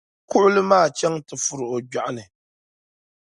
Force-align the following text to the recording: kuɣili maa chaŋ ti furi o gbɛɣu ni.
kuɣili 0.29 0.61
maa 0.69 0.85
chaŋ 0.97 1.13
ti 1.27 1.35
furi 1.43 1.65
o 1.75 1.77
gbɛɣu 1.89 2.11
ni. 2.17 2.23